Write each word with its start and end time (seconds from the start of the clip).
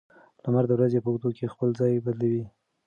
لمر 0.43 0.63
د 0.67 0.71
ورځې 0.77 0.99
په 1.03 1.09
اوږدو 1.09 1.29
کې 1.37 1.51
خپل 1.53 1.69
ځای 1.79 2.03
بدلوي. 2.05 2.43